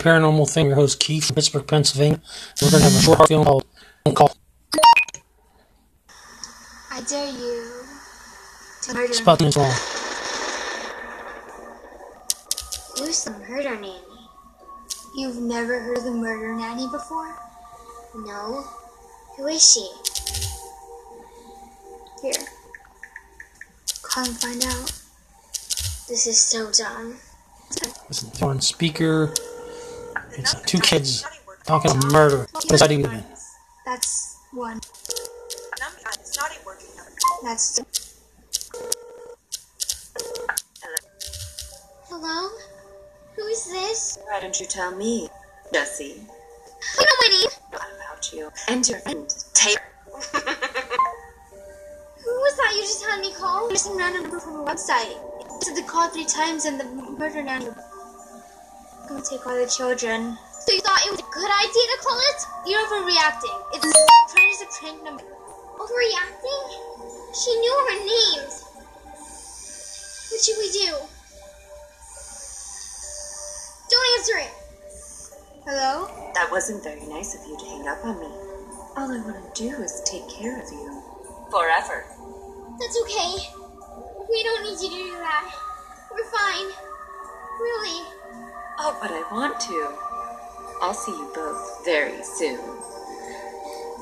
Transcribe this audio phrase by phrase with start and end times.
[0.00, 2.20] Paranormal Thing, your host Keith from Pittsburgh, Pennsylvania.
[2.60, 3.66] We're going to have a short film called
[4.04, 4.36] Don't Call.
[6.90, 7.72] I dare you
[8.82, 9.72] to murder It's about minutes long.
[12.98, 13.96] Who's the murder nanny?
[15.16, 17.36] You've never heard of the murder nanny before?
[18.14, 18.64] No.
[19.36, 19.88] Who is she?
[22.22, 22.46] Here.
[24.02, 24.92] Come find out.
[26.08, 27.16] This is so dumb.
[28.08, 29.32] It's on speaker.
[30.38, 31.24] It's two kids
[31.64, 32.46] talking about murder.
[32.52, 33.24] What's that even?
[33.84, 34.78] That's one.
[34.78, 36.86] It's not even working.
[37.42, 37.84] That's two.
[42.08, 42.48] Hello?
[43.36, 44.18] Who is this?
[44.26, 45.28] Why don't you tell me,
[45.72, 46.20] Jesse, You
[46.98, 47.50] know my name.
[47.72, 49.80] about you and your friend Taylor?
[52.24, 53.68] Who was that you just had me call?
[53.68, 55.16] There's some random number from a website.
[55.40, 57.66] It said to call three times and the murder nanny.
[59.12, 60.38] Gonna take all the children.
[60.64, 62.40] So you thought it was a good idea to call it?
[62.64, 63.60] You're overreacting.
[63.76, 63.84] It's
[64.32, 65.22] trying to prank number.
[65.76, 66.64] Overreacting?
[67.36, 68.64] She knew our names.
[70.32, 70.96] What should we do?
[73.90, 74.52] Don't answer it.
[75.66, 76.08] Hello?
[76.32, 78.32] That wasn't very nice of you to hang up on me.
[78.96, 81.02] All I want to do is take care of you.
[81.50, 82.06] Forever.
[82.80, 83.44] That's okay.
[84.30, 85.52] We don't need you to do that.
[86.10, 86.72] We're fine.
[87.60, 88.21] Really.
[88.84, 89.92] Oh, but I want to.
[90.82, 92.58] I'll see you both very soon.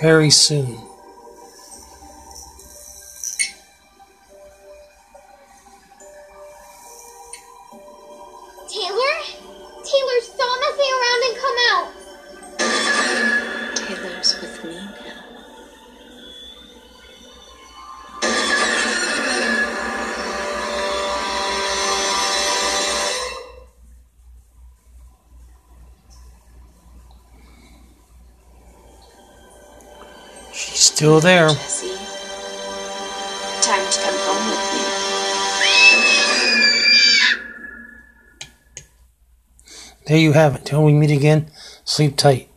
[0.00, 0.78] Very soon.
[8.66, 9.14] Taylor?
[9.84, 12.01] Taylor, stop messing around and come out.
[30.82, 31.48] Still there.
[31.48, 31.88] Jesse,
[33.62, 34.80] time to come home with me.
[40.06, 40.64] There you have it.
[40.64, 41.50] Till we meet again,
[41.84, 42.51] sleep tight.